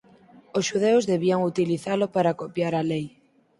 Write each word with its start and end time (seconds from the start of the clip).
Os 0.57 0.63
xudeus 0.69 1.07
debían 1.11 1.41
utilizalo 1.51 2.05
para 2.15 2.37
copiar 2.41 2.73
a 2.77 2.83
Lei. 2.91 3.05